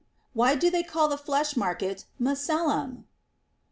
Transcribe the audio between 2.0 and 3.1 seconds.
Ma cellum